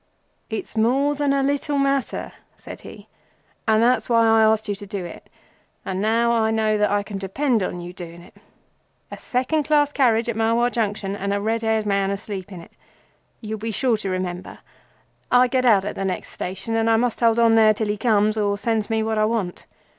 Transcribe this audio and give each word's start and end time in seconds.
"It's 0.49 0.75
more 0.75 1.13
than 1.13 1.31
a 1.31 1.43
little 1.43 1.77
matter," 1.77 2.31
said 2.57 2.81
he, 2.81 3.07
"and 3.67 3.83
that's 3.83 4.09
why 4.09 4.25
I 4.27 4.41
ask 4.43 4.67
you 4.67 4.73
to 4.73 4.87
do 4.87 5.05
it—and 5.05 6.01
now 6.01 6.31
I 6.31 6.49
know 6.49 6.79
that 6.79 6.89
I 6.89 7.03
can 7.03 7.19
depend 7.19 7.61
on 7.61 7.79
you 7.79 7.93
doing 7.93 8.23
it. 8.23 8.35
A 9.11 9.17
second 9.19 9.61
class 9.65 9.91
carriage 9.91 10.27
at 10.27 10.35
Marwar 10.35 10.71
Junction, 10.71 11.15
and 11.15 11.31
a 11.35 11.39
red 11.39 11.61
haired 11.61 11.85
man 11.85 12.09
asleep 12.09 12.51
in 12.51 12.61
it. 12.61 12.71
You'll 13.41 13.59
be 13.59 13.69
sure 13.71 13.97
to 13.97 14.09
remember. 14.09 14.57
I 15.29 15.47
get 15.47 15.65
out 15.65 15.85
at 15.85 15.93
the 15.93 16.03
next 16.03 16.29
station, 16.31 16.75
and 16.75 16.89
I 16.89 16.97
must 16.97 17.19
hold 17.19 17.37
on 17.37 17.53
there 17.53 17.75
till 17.75 17.85
he 17.89 17.95
comes 17.97 18.37
or 18.37 18.57
sends 18.57 18.89
me 18.89 19.03
what 19.03 19.19
I 19.19 19.25
want." 19.25 19.67